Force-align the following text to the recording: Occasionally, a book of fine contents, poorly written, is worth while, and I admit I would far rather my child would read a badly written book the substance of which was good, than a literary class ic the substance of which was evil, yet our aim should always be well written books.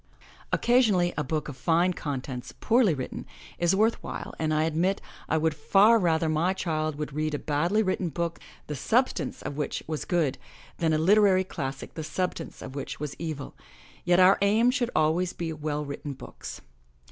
Occasionally, 0.51 1.13
a 1.15 1.23
book 1.23 1.47
of 1.47 1.55
fine 1.55 1.93
contents, 1.93 2.55
poorly 2.59 2.95
written, 2.95 3.27
is 3.59 3.75
worth 3.75 4.01
while, 4.01 4.33
and 4.39 4.51
I 4.51 4.63
admit 4.63 4.99
I 5.29 5.37
would 5.37 5.53
far 5.53 5.99
rather 5.99 6.27
my 6.27 6.53
child 6.53 6.95
would 6.95 7.13
read 7.13 7.35
a 7.35 7.37
badly 7.37 7.83
written 7.83 8.09
book 8.09 8.39
the 8.65 8.73
substance 8.75 9.43
of 9.43 9.57
which 9.57 9.83
was 9.85 10.05
good, 10.05 10.39
than 10.79 10.91
a 10.91 10.97
literary 10.97 11.43
class 11.43 11.83
ic 11.83 11.93
the 11.93 12.03
substance 12.03 12.63
of 12.63 12.73
which 12.73 12.99
was 12.99 13.15
evil, 13.19 13.53
yet 14.03 14.19
our 14.19 14.39
aim 14.41 14.71
should 14.71 14.89
always 14.95 15.33
be 15.33 15.53
well 15.53 15.85
written 15.85 16.13
books. 16.13 16.61